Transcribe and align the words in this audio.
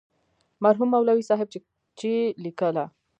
مرحوم 0.63 0.89
مولوي 0.93 1.23
صاحب 1.29 1.47
چې 1.99 2.11
لیکله. 2.43 2.85